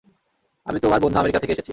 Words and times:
আমি 0.65 0.77
তোমার 0.79 0.99
বন্ধু 1.03 1.17
আমেরিকা 1.17 1.39
থেকে 1.39 1.53
এসেছি। 1.53 1.69